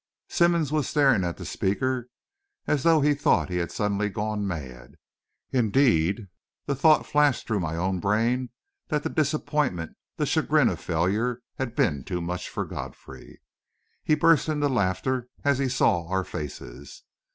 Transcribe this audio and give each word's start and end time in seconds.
Simmonds 0.29 0.71
was 0.71 0.89
staring 0.89 1.23
at 1.23 1.37
the 1.37 1.45
speaker 1.45 2.07
as 2.65 2.81
though 2.81 3.01
he 3.01 3.13
thought 3.13 3.49
he 3.51 3.57
had 3.57 3.71
suddenly 3.71 4.09
gone 4.09 4.47
mad. 4.47 4.95
Indeed, 5.51 6.25
the 6.65 6.73
thought 6.73 7.05
flashed 7.05 7.45
through 7.45 7.59
my 7.59 7.75
own 7.75 7.99
brain 7.99 8.49
that 8.87 9.03
the 9.03 9.09
disappointment, 9.11 9.95
the 10.17 10.25
chagrin 10.25 10.69
of 10.69 10.79
failure, 10.79 11.43
had 11.59 11.75
been 11.75 12.03
too 12.03 12.19
much 12.19 12.49
for 12.49 12.65
Godfrey. 12.65 13.43
He 14.03 14.15
burst 14.15 14.49
into 14.49 14.69
laughter 14.69 15.27
as 15.43 15.59
he 15.59 15.69
saw 15.69 16.07
our 16.09 16.23
faces. 16.23 17.03